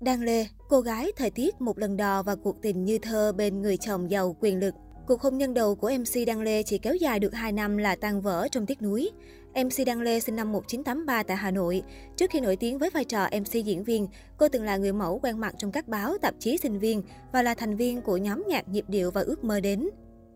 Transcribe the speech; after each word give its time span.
Đan 0.00 0.20
Lê, 0.20 0.46
cô 0.68 0.80
gái 0.80 1.12
thời 1.16 1.30
tiết 1.30 1.60
một 1.60 1.78
lần 1.78 1.96
đò 1.96 2.22
và 2.22 2.34
cuộc 2.34 2.62
tình 2.62 2.84
như 2.84 2.98
thơ 2.98 3.32
bên 3.32 3.62
người 3.62 3.76
chồng 3.76 4.10
giàu 4.10 4.36
quyền 4.40 4.58
lực. 4.58 4.74
Cuộc 5.06 5.20
hôn 5.20 5.38
nhân 5.38 5.54
đầu 5.54 5.74
của 5.74 5.90
MC 5.98 6.26
Đăng 6.26 6.40
Lê 6.40 6.62
chỉ 6.62 6.78
kéo 6.78 6.94
dài 6.94 7.18
được 7.18 7.34
2 7.34 7.52
năm 7.52 7.76
là 7.76 7.96
tan 7.96 8.20
vỡ 8.20 8.48
trong 8.52 8.66
tiếc 8.66 8.82
núi. 8.82 9.10
MC 9.54 9.86
Đăng 9.86 10.00
Lê 10.00 10.20
sinh 10.20 10.36
năm 10.36 10.52
1983 10.52 11.22
tại 11.22 11.36
Hà 11.36 11.50
Nội. 11.50 11.82
Trước 12.16 12.30
khi 12.30 12.40
nổi 12.40 12.56
tiếng 12.56 12.78
với 12.78 12.90
vai 12.90 13.04
trò 13.04 13.26
MC 13.40 13.52
diễn 13.64 13.84
viên, 13.84 14.08
cô 14.36 14.48
từng 14.48 14.64
là 14.64 14.76
người 14.76 14.92
mẫu 14.92 15.18
quen 15.22 15.38
mặt 15.38 15.54
trong 15.58 15.72
các 15.72 15.88
báo, 15.88 16.18
tạp 16.18 16.34
chí 16.38 16.56
sinh 16.56 16.78
viên 16.78 17.02
và 17.32 17.42
là 17.42 17.54
thành 17.54 17.76
viên 17.76 18.02
của 18.02 18.16
nhóm 18.16 18.44
nhạc 18.48 18.68
nhịp 18.68 18.84
điệu 18.88 19.10
và 19.10 19.20
ước 19.20 19.44
mơ 19.44 19.60
đến. 19.60 19.88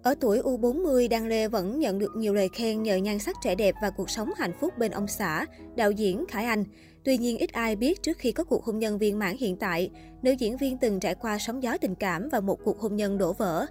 Ở 0.04 0.14
tuổi 0.20 0.40
U40, 0.40 1.08
Đăng 1.08 1.26
Lê 1.26 1.48
vẫn 1.48 1.80
nhận 1.80 1.98
được 1.98 2.16
nhiều 2.16 2.34
lời 2.34 2.48
khen 2.48 2.82
nhờ 2.82 2.96
nhan 2.96 3.18
sắc 3.18 3.36
trẻ 3.42 3.54
đẹp 3.54 3.74
và 3.82 3.90
cuộc 3.90 4.10
sống 4.10 4.30
hạnh 4.36 4.52
phúc 4.60 4.78
bên 4.78 4.90
ông 4.90 5.08
xã, 5.08 5.46
đạo 5.76 5.90
diễn 5.90 6.24
Khải 6.28 6.44
Anh. 6.44 6.64
Tuy 7.04 7.18
nhiên, 7.18 7.38
ít 7.38 7.52
ai 7.52 7.76
biết 7.76 8.02
trước 8.02 8.18
khi 8.18 8.32
có 8.32 8.44
cuộc 8.44 8.64
hôn 8.64 8.78
nhân 8.78 8.98
viên 8.98 9.18
mãn 9.18 9.36
hiện 9.36 9.56
tại, 9.56 9.90
nữ 10.22 10.30
diễn 10.30 10.56
viên 10.56 10.78
từng 10.78 11.00
trải 11.00 11.14
qua 11.14 11.38
sóng 11.38 11.62
gió 11.62 11.76
tình 11.80 11.94
cảm 11.94 12.28
và 12.28 12.40
một 12.40 12.58
cuộc 12.64 12.80
hôn 12.80 12.96
nhân 12.96 13.18
đổ 13.18 13.32
vỡ. 13.32 13.66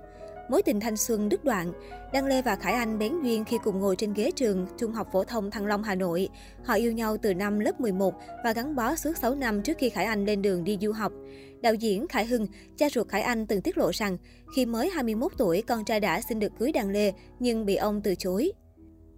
Mối 0.49 0.61
tình 0.61 0.79
thanh 0.79 0.97
xuân 0.97 1.29
đứt 1.29 1.43
đoạn, 1.43 1.73
Đăng 2.13 2.25
Lê 2.25 2.41
và 2.41 2.55
Khải 2.55 2.73
Anh 2.73 2.99
bén 2.99 3.21
duyên 3.23 3.45
khi 3.45 3.57
cùng 3.63 3.79
ngồi 3.79 3.95
trên 3.95 4.13
ghế 4.13 4.31
trường 4.31 4.67
Trung 4.77 4.91
học 4.91 5.07
phổ 5.11 5.23
thông 5.23 5.51
Thăng 5.51 5.65
Long, 5.65 5.83
Hà 5.83 5.95
Nội. 5.95 6.29
Họ 6.63 6.73
yêu 6.73 6.91
nhau 6.91 7.17
từ 7.17 7.33
năm 7.33 7.59
lớp 7.59 7.81
11 7.81 8.13
và 8.43 8.53
gắn 8.53 8.75
bó 8.75 8.95
suốt 8.95 9.17
6 9.17 9.35
năm 9.35 9.61
trước 9.61 9.77
khi 9.77 9.89
Khải 9.89 10.05
Anh 10.05 10.25
lên 10.25 10.41
đường 10.41 10.63
đi 10.63 10.77
du 10.81 10.91
học. 10.91 11.11
Đạo 11.61 11.73
diễn 11.73 12.07
Khải 12.07 12.25
Hưng, 12.25 12.47
cha 12.77 12.89
ruột 12.89 13.07
Khải 13.07 13.21
Anh 13.21 13.47
từng 13.47 13.61
tiết 13.61 13.77
lộ 13.77 13.91
rằng 13.93 14.17
khi 14.55 14.65
mới 14.65 14.89
21 14.89 15.31
tuổi, 15.37 15.61
con 15.61 15.85
trai 15.85 15.99
đã 15.99 16.21
xin 16.21 16.39
được 16.39 16.51
cưới 16.59 16.71
Đăng 16.71 16.89
Lê 16.89 17.11
nhưng 17.39 17.65
bị 17.65 17.75
ông 17.75 18.01
từ 18.01 18.15
chối. 18.15 18.51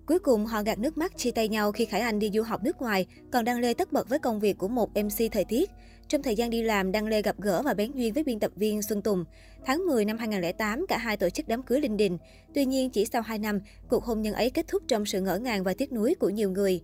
Cuối 0.05 0.19
cùng, 0.19 0.45
họ 0.45 0.63
gạt 0.63 0.79
nước 0.79 0.97
mắt 0.97 1.17
chia 1.17 1.31
tay 1.31 1.49
nhau 1.49 1.71
khi 1.71 1.85
Khải 1.85 2.01
Anh 2.01 2.19
đi 2.19 2.31
du 2.33 2.43
học 2.43 2.63
nước 2.63 2.81
ngoài, 2.81 3.05
còn 3.31 3.45
Đăng 3.45 3.59
Lê 3.59 3.73
tất 3.73 3.91
bật 3.91 4.09
với 4.09 4.19
công 4.19 4.39
việc 4.39 4.57
của 4.57 4.67
một 4.67 4.89
MC 4.95 5.31
thời 5.31 5.45
tiết. 5.45 5.69
Trong 6.09 6.23
thời 6.23 6.35
gian 6.35 6.49
đi 6.49 6.61
làm, 6.61 6.91
Đăng 6.91 7.07
Lê 7.07 7.21
gặp 7.21 7.35
gỡ 7.39 7.61
và 7.61 7.73
bén 7.73 7.91
duyên 7.91 8.13
với 8.13 8.23
biên 8.23 8.39
tập 8.39 8.51
viên 8.55 8.81
Xuân 8.81 9.01
Tùng. 9.01 9.25
Tháng 9.65 9.85
10 9.85 10.05
năm 10.05 10.17
2008, 10.17 10.85
cả 10.87 10.97
hai 10.97 11.17
tổ 11.17 11.29
chức 11.29 11.47
đám 11.47 11.63
cưới 11.63 11.81
linh 11.81 11.97
đình. 11.97 12.17
Tuy 12.53 12.65
nhiên, 12.65 12.89
chỉ 12.89 13.05
sau 13.05 13.21
2 13.21 13.39
năm, 13.39 13.59
cuộc 13.89 14.03
hôn 14.03 14.21
nhân 14.21 14.33
ấy 14.33 14.49
kết 14.49 14.67
thúc 14.67 14.83
trong 14.87 15.05
sự 15.05 15.21
ngỡ 15.21 15.37
ngàng 15.37 15.63
và 15.63 15.73
tiếc 15.77 15.91
nuối 15.91 16.15
của 16.19 16.29
nhiều 16.29 16.51
người. 16.51 16.81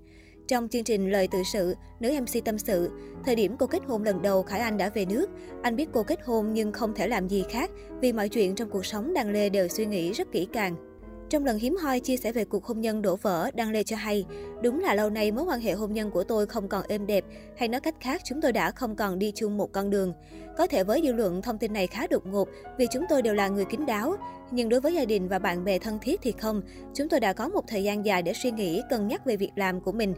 Trong 0.48 0.68
chương 0.68 0.84
trình 0.84 1.12
Lời 1.12 1.28
tự 1.28 1.44
sự, 1.54 1.76
nữ 2.00 2.12
MC 2.22 2.46
tâm 2.46 2.58
sự, 2.58 2.90
thời 3.26 3.36
điểm 3.36 3.56
cô 3.59 3.68
kết 3.68 3.81
hôn 3.88 4.04
lần 4.04 4.22
đầu 4.22 4.44
Khải 4.44 4.59
Anh 4.59 4.78
đã 4.78 4.90
về 4.90 5.06
nước. 5.06 5.30
Anh 5.62 5.76
biết 5.76 5.90
cô 5.94 6.03
kết 6.03 6.20
hôn 6.24 6.53
nhưng 6.53 6.72
không 6.72 6.94
thể 6.96 7.08
làm 7.08 7.30
gì 7.30 7.44
khác 7.50 7.72
vì 8.02 8.14
mọi 8.14 8.30
chuyện 8.30 8.56
trong 8.56 8.70
cuộc 8.70 8.86
sống 8.86 9.14
Đăng 9.14 9.30
Lê 9.30 9.50
đều 9.50 9.68
suy 9.68 9.86
nghĩ 9.86 10.12
rất 10.12 10.31
kỹ 10.31 10.48
càng. 10.53 10.91
Trong 11.32 11.46
lần 11.46 11.58
hiếm 11.58 11.76
hoi 11.76 12.00
chia 12.00 12.18
sẻ 12.18 12.32
về 12.32 12.46
cuộc 12.46 12.66
hôn 12.66 12.82
nhân 12.82 13.02
đổ 13.02 13.16
vỡ, 13.16 13.52
Đăng 13.54 13.72
Lê 13.72 13.84
cho 13.84 13.96
hay, 13.96 14.26
đúng 14.64 14.80
là 14.80 14.96
lâu 14.96 15.10
nay 15.10 15.32
mối 15.32 15.44
quan 15.44 15.60
hệ 15.60 15.72
hôn 15.72 15.94
nhân 15.94 16.12
của 16.12 16.24
tôi 16.24 16.46
không 16.46 16.68
còn 16.68 16.84
êm 16.88 17.08
đẹp, 17.08 17.26
hay 17.58 17.68
nói 17.68 17.82
cách 17.82 17.96
khác 18.00 18.22
chúng 18.24 18.42
tôi 18.42 18.52
đã 18.52 18.72
không 18.72 18.96
còn 18.96 19.20
đi 19.20 19.32
chung 19.36 19.58
một 19.58 19.72
con 19.72 19.90
đường. 19.90 20.14
Có 20.58 20.68
thể 20.68 20.84
với 20.84 21.02
dư 21.04 21.14
luận 21.14 21.42
thông 21.42 21.58
tin 21.58 21.74
này 21.74 21.88
khá 21.88 22.08
đột 22.08 22.26
ngột 22.26 22.50
vì 22.78 22.88
chúng 22.92 23.06
tôi 23.09 23.22
đều 23.22 23.34
là 23.34 23.48
người 23.48 23.66
kín 23.66 23.86
đáo, 23.86 24.16
nhưng 24.52 24.70
đối 24.70 24.82
với 24.82 24.94
gia 24.94 25.06
đình 25.06 25.28
và 25.28 25.40
bạn 25.40 25.64
bè 25.64 25.80
thân 25.80 26.00
thiết 26.02 26.20
thì 26.24 26.32
không. 26.32 26.62
Chúng 26.94 27.09
tôi 27.09 27.20
đã 27.20 27.34
có 27.34 27.50
một 27.50 27.68
thời 27.68 27.84
gian 27.84 28.06
dài 28.06 28.22
để 28.22 28.34
suy 28.34 28.52
nghĩ, 28.52 28.82
cân 28.90 29.08
nhắc 29.08 29.26
về 29.26 29.38
việc 29.38 29.52
làm 29.56 29.82
của 29.82 29.92
mình. 29.92 30.14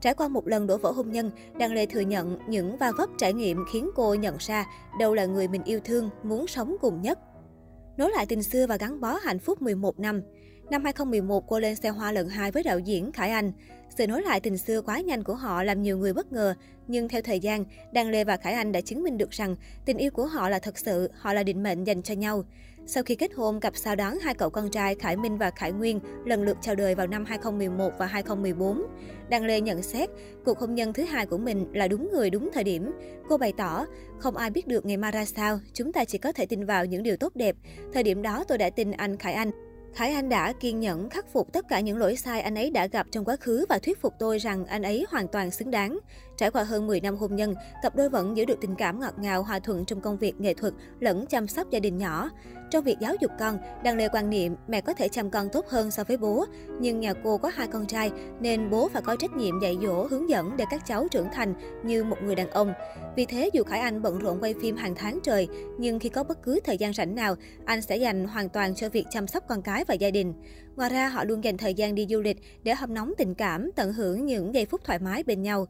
Trải 0.00 0.14
qua 0.14 0.28
một 0.28 0.48
lần 0.48 0.66
đổ 0.66 0.76
vỡ 0.76 0.90
hôn 0.90 1.12
nhân, 1.12 1.30
Đăng 1.58 1.72
Lê 1.72 1.86
thừa 1.86 2.00
nhận 2.00 2.38
những 2.48 2.76
va 2.76 2.92
vấp 2.96 3.08
trải 3.18 3.32
nghiệm 3.32 3.64
khiến 3.72 3.90
cô 3.94 4.14
nhận 4.14 4.36
ra 4.38 4.66
đâu 4.98 5.14
là 5.14 5.24
người 5.24 5.48
mình 5.48 5.62
yêu 5.64 5.80
thương, 5.84 6.10
muốn 6.22 6.46
sống 6.46 6.76
cùng 6.80 7.02
nhất. 7.02 7.18
Nối 8.00 8.10
lại 8.10 8.26
tình 8.26 8.42
xưa 8.42 8.66
và 8.66 8.76
gắn 8.76 9.00
bó 9.00 9.18
hạnh 9.22 9.38
phúc 9.38 9.62
11 9.62 9.98
năm. 9.98 10.22
Năm 10.70 10.84
2011, 10.84 11.46
cô 11.48 11.58
lên 11.58 11.76
xe 11.76 11.88
hoa 11.88 12.12
lần 12.12 12.28
hai 12.28 12.50
với 12.50 12.62
đạo 12.62 12.78
diễn 12.78 13.12
Khải 13.12 13.30
Anh. 13.30 13.52
Sự 13.96 14.06
nối 14.06 14.22
lại 14.22 14.40
tình 14.40 14.58
xưa 14.58 14.82
quá 14.82 15.00
nhanh 15.00 15.24
của 15.24 15.34
họ 15.34 15.62
làm 15.62 15.82
nhiều 15.82 15.98
người 15.98 16.12
bất 16.12 16.32
ngờ, 16.32 16.54
nhưng 16.86 17.08
theo 17.08 17.22
thời 17.22 17.40
gian, 17.40 17.64
Đăng 17.92 18.10
Lê 18.10 18.24
và 18.24 18.36
Khải 18.36 18.52
Anh 18.52 18.72
đã 18.72 18.80
chứng 18.80 19.02
minh 19.02 19.18
được 19.18 19.30
rằng 19.30 19.56
tình 19.84 19.96
yêu 19.96 20.10
của 20.10 20.26
họ 20.26 20.48
là 20.48 20.58
thật 20.58 20.78
sự, 20.78 21.10
họ 21.18 21.32
là 21.32 21.42
định 21.42 21.62
mệnh 21.62 21.84
dành 21.84 22.02
cho 22.02 22.14
nhau. 22.14 22.44
Sau 22.86 23.02
khi 23.02 23.14
kết 23.14 23.34
hôn, 23.34 23.60
cặp 23.60 23.76
sao 23.76 23.96
đón 23.96 24.18
hai 24.18 24.34
cậu 24.34 24.50
con 24.50 24.70
trai 24.70 24.94
Khải 24.94 25.16
Minh 25.16 25.38
và 25.38 25.50
Khải 25.50 25.72
Nguyên 25.72 26.00
lần 26.24 26.42
lượt 26.42 26.56
chào 26.60 26.74
đời 26.74 26.94
vào 26.94 27.06
năm 27.06 27.24
2011 27.24 27.90
và 27.98 28.06
2014. 28.06 28.82
Đăng 29.28 29.44
Lê 29.44 29.60
nhận 29.60 29.82
xét, 29.82 30.08
cuộc 30.44 30.58
hôn 30.58 30.74
nhân 30.74 30.92
thứ 30.92 31.02
hai 31.02 31.26
của 31.26 31.38
mình 31.38 31.66
là 31.72 31.88
đúng 31.88 32.10
người 32.12 32.30
đúng 32.30 32.50
thời 32.52 32.64
điểm. 32.64 32.92
Cô 33.28 33.36
bày 33.36 33.52
tỏ, 33.56 33.86
không 34.18 34.36
ai 34.36 34.50
biết 34.50 34.66
được 34.66 34.86
ngày 34.86 34.96
mai 34.96 35.12
ra 35.12 35.24
sao, 35.24 35.60
chúng 35.72 35.92
ta 35.92 36.04
chỉ 36.04 36.18
có 36.18 36.32
thể 36.32 36.46
tin 36.46 36.66
vào 36.66 36.84
những 36.84 37.02
điều 37.02 37.16
tốt 37.16 37.32
đẹp. 37.36 37.56
Thời 37.92 38.02
điểm 38.02 38.22
đó 38.22 38.44
tôi 38.48 38.58
đã 38.58 38.70
tin 38.70 38.90
anh 38.90 39.16
Khải 39.16 39.32
Anh. 39.32 39.50
Khải 39.94 40.12
Anh 40.12 40.28
đã 40.28 40.52
kiên 40.52 40.80
nhẫn 40.80 41.10
khắc 41.10 41.32
phục 41.32 41.52
tất 41.52 41.68
cả 41.68 41.80
những 41.80 41.98
lỗi 41.98 42.16
sai 42.16 42.40
anh 42.40 42.54
ấy 42.54 42.70
đã 42.70 42.86
gặp 42.86 43.06
trong 43.10 43.24
quá 43.24 43.36
khứ 43.36 43.66
và 43.68 43.78
thuyết 43.78 44.00
phục 44.00 44.14
tôi 44.18 44.38
rằng 44.38 44.66
anh 44.66 44.82
ấy 44.82 45.06
hoàn 45.08 45.28
toàn 45.28 45.50
xứng 45.50 45.70
đáng. 45.70 45.98
Trải 46.40 46.50
qua 46.50 46.64
hơn 46.64 46.86
10 46.86 47.00
năm 47.00 47.16
hôn 47.16 47.36
nhân, 47.36 47.54
cặp 47.82 47.96
đôi 47.96 48.08
vẫn 48.08 48.36
giữ 48.36 48.44
được 48.44 48.58
tình 48.60 48.74
cảm 48.74 49.00
ngọt 49.00 49.14
ngào 49.18 49.42
hòa 49.42 49.58
thuận 49.58 49.84
trong 49.84 50.00
công 50.00 50.18
việc 50.18 50.40
nghệ 50.40 50.54
thuật 50.54 50.74
lẫn 51.00 51.26
chăm 51.26 51.46
sóc 51.46 51.70
gia 51.70 51.80
đình 51.80 51.98
nhỏ. 51.98 52.30
Trong 52.70 52.84
việc 52.84 52.96
giáo 53.00 53.14
dục 53.20 53.30
con, 53.38 53.58
Đàn 53.84 53.96
Lê 53.96 54.08
quan 54.08 54.30
niệm 54.30 54.56
mẹ 54.68 54.80
có 54.80 54.92
thể 54.92 55.08
chăm 55.08 55.30
con 55.30 55.48
tốt 55.52 55.66
hơn 55.68 55.90
so 55.90 56.04
với 56.04 56.16
bố, 56.16 56.44
nhưng 56.80 57.00
nhà 57.00 57.12
cô 57.24 57.38
có 57.38 57.50
hai 57.54 57.66
con 57.66 57.86
trai 57.86 58.10
nên 58.40 58.70
bố 58.70 58.88
phải 58.88 59.02
có 59.02 59.16
trách 59.16 59.36
nhiệm 59.36 59.60
dạy 59.60 59.78
dỗ, 59.82 60.06
hướng 60.06 60.28
dẫn 60.28 60.56
để 60.56 60.64
các 60.70 60.86
cháu 60.86 61.08
trưởng 61.10 61.28
thành 61.32 61.54
như 61.84 62.04
một 62.04 62.16
người 62.22 62.34
đàn 62.34 62.50
ông. 62.50 62.72
Vì 63.16 63.26
thế 63.26 63.50
dù 63.52 63.64
Khải 63.64 63.80
Anh 63.80 64.02
bận 64.02 64.18
rộn 64.18 64.40
quay 64.40 64.54
phim 64.62 64.76
hàng 64.76 64.94
tháng 64.94 65.18
trời, 65.22 65.48
nhưng 65.78 65.98
khi 65.98 66.08
có 66.08 66.24
bất 66.24 66.42
cứ 66.42 66.60
thời 66.64 66.78
gian 66.78 66.92
rảnh 66.92 67.14
nào, 67.14 67.34
anh 67.64 67.82
sẽ 67.82 67.96
dành 67.96 68.24
hoàn 68.24 68.48
toàn 68.48 68.74
cho 68.74 68.88
việc 68.88 69.04
chăm 69.10 69.26
sóc 69.26 69.44
con 69.48 69.62
cái 69.62 69.84
và 69.88 69.94
gia 69.94 70.10
đình. 70.10 70.34
Ngoài 70.76 70.90
ra, 70.90 71.08
họ 71.08 71.24
luôn 71.24 71.44
dành 71.44 71.56
thời 71.56 71.74
gian 71.74 71.94
đi 71.94 72.06
du 72.10 72.20
lịch 72.20 72.36
để 72.62 72.74
hâm 72.74 72.94
nóng 72.94 73.12
tình 73.18 73.34
cảm, 73.34 73.70
tận 73.76 73.92
hưởng 73.92 74.26
những 74.26 74.54
giây 74.54 74.66
phút 74.66 74.84
thoải 74.84 74.98
mái 74.98 75.22
bên 75.22 75.42
nhau. 75.42 75.66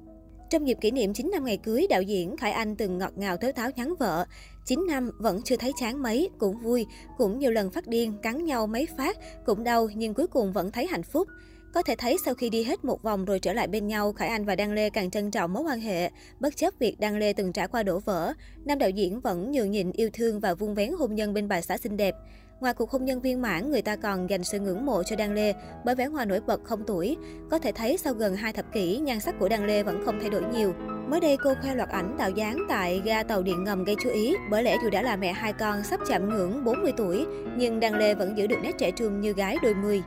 Trong 0.50 0.68
dịp 0.68 0.78
kỷ 0.80 0.90
niệm 0.90 1.12
9 1.12 1.30
năm 1.32 1.44
ngày 1.44 1.56
cưới, 1.56 1.86
đạo 1.90 2.02
diễn 2.02 2.36
Khải 2.36 2.52
Anh 2.52 2.76
từng 2.76 2.98
ngọt 2.98 3.12
ngào 3.16 3.36
thớ 3.36 3.52
tháo 3.52 3.70
nhắn 3.76 3.94
vợ. 3.98 4.26
9 4.64 4.86
năm 4.88 5.10
vẫn 5.18 5.42
chưa 5.42 5.56
thấy 5.56 5.72
chán 5.80 6.02
mấy, 6.02 6.30
cũng 6.38 6.58
vui, 6.58 6.86
cũng 7.18 7.38
nhiều 7.38 7.50
lần 7.50 7.70
phát 7.70 7.86
điên, 7.86 8.14
cắn 8.22 8.44
nhau 8.44 8.66
mấy 8.66 8.86
phát, 8.98 9.16
cũng 9.46 9.64
đau 9.64 9.88
nhưng 9.94 10.14
cuối 10.14 10.26
cùng 10.26 10.52
vẫn 10.52 10.70
thấy 10.72 10.86
hạnh 10.86 11.02
phúc. 11.02 11.28
Có 11.74 11.82
thể 11.82 11.94
thấy 11.98 12.16
sau 12.24 12.34
khi 12.34 12.50
đi 12.50 12.62
hết 12.62 12.84
một 12.84 13.02
vòng 13.02 13.24
rồi 13.24 13.38
trở 13.38 13.52
lại 13.52 13.68
bên 13.68 13.86
nhau, 13.86 14.12
Khải 14.12 14.28
Anh 14.28 14.44
và 14.44 14.56
Đăng 14.56 14.72
Lê 14.72 14.90
càng 14.90 15.10
trân 15.10 15.30
trọng 15.30 15.52
mối 15.52 15.62
quan 15.62 15.80
hệ. 15.80 16.10
Bất 16.40 16.56
chấp 16.56 16.74
việc 16.78 17.00
Đăng 17.00 17.16
Lê 17.16 17.32
từng 17.32 17.52
trải 17.52 17.68
qua 17.68 17.82
đổ 17.82 17.98
vỡ, 17.98 18.32
nam 18.64 18.78
đạo 18.78 18.90
diễn 18.90 19.20
vẫn 19.20 19.52
nhường 19.52 19.70
nhịn 19.70 19.92
yêu 19.92 20.10
thương 20.12 20.40
và 20.40 20.54
vun 20.54 20.74
vén 20.74 20.92
hôn 20.98 21.14
nhân 21.14 21.34
bên 21.34 21.48
bà 21.48 21.60
xã 21.60 21.76
xinh 21.76 21.96
đẹp. 21.96 22.14
Ngoài 22.60 22.74
cuộc 22.74 22.90
hôn 22.90 23.04
nhân 23.04 23.20
viên 23.20 23.42
mãn, 23.42 23.70
người 23.70 23.82
ta 23.82 23.96
còn 23.96 24.30
dành 24.30 24.44
sự 24.44 24.58
ngưỡng 24.58 24.86
mộ 24.86 25.02
cho 25.02 25.16
Đan 25.16 25.34
Lê 25.34 25.54
bởi 25.84 25.94
vẻ 25.94 26.08
ngoài 26.08 26.26
nổi 26.26 26.40
bật 26.40 26.60
không 26.64 26.84
tuổi. 26.86 27.16
Có 27.50 27.58
thể 27.58 27.72
thấy 27.72 27.96
sau 27.96 28.14
gần 28.14 28.36
2 28.36 28.52
thập 28.52 28.72
kỷ, 28.72 28.98
nhan 28.98 29.20
sắc 29.20 29.34
của 29.38 29.48
Đan 29.48 29.66
Lê 29.66 29.82
vẫn 29.82 30.02
không 30.04 30.18
thay 30.20 30.30
đổi 30.30 30.42
nhiều. 30.52 30.74
Mới 31.08 31.20
đây 31.20 31.36
cô 31.44 31.54
khoe 31.62 31.74
loạt 31.74 31.88
ảnh 31.88 32.16
tạo 32.18 32.30
dáng 32.30 32.58
tại 32.68 33.02
ga 33.04 33.22
tàu 33.22 33.42
điện 33.42 33.64
ngầm 33.64 33.84
gây 33.84 33.96
chú 34.02 34.10
ý, 34.10 34.34
bởi 34.50 34.62
lẽ 34.62 34.76
dù 34.82 34.90
đã 34.90 35.02
là 35.02 35.16
mẹ 35.16 35.32
hai 35.32 35.52
con 35.52 35.84
sắp 35.84 36.00
chạm 36.08 36.28
ngưỡng 36.28 36.64
40 36.64 36.92
tuổi, 36.96 37.26
nhưng 37.56 37.80
Đan 37.80 37.98
Lê 37.98 38.14
vẫn 38.14 38.38
giữ 38.38 38.46
được 38.46 38.58
nét 38.62 38.72
trẻ 38.78 38.90
trung 38.90 39.20
như 39.20 39.32
gái 39.32 39.56
đôi 39.62 39.74
mươi. 39.74 40.02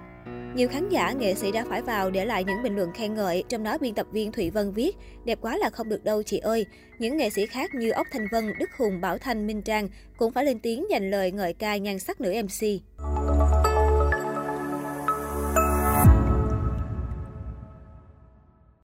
Nhiều 0.56 0.68
khán 0.68 0.90
giả, 0.90 1.12
nghệ 1.12 1.36
sĩ 1.36 1.52
đã 1.52 1.66
phải 1.70 1.82
vào 1.82 2.12
để 2.12 2.26
lại 2.26 2.44
những 2.44 2.64
bình 2.64 2.76
luận 2.76 2.92
khen 2.94 3.14
ngợi, 3.16 3.44
trong 3.50 3.64
đó 3.64 3.78
biên 3.78 3.94
tập 3.94 4.08
viên 4.12 4.32
Thụy 4.32 4.50
Vân 4.50 4.72
viết, 4.72 4.96
đẹp 5.26 5.40
quá 5.42 5.58
là 5.58 5.70
không 5.70 5.90
được 5.90 6.04
đâu 6.04 6.24
chị 6.24 6.38
ơi. 6.38 6.66
Những 7.00 7.18
nghệ 7.18 7.30
sĩ 7.30 7.46
khác 7.46 7.76
như 7.76 7.92
Ốc 7.92 8.08
Thanh 8.12 8.28
Vân, 8.32 8.54
Đức 8.60 8.70
Hùng, 8.78 9.02
Bảo 9.02 9.18
Thanh, 9.18 9.48
Minh 9.48 9.62
Trang 9.62 9.90
cũng 10.18 10.32
phải 10.32 10.46
lên 10.46 10.60
tiếng 10.60 10.86
dành 10.90 11.12
lời 11.12 11.32
ngợi 11.32 11.54
ca 11.54 11.78
nhan 11.78 12.00
sắc 12.00 12.22
nữ 12.22 12.34
MC. 12.44 12.82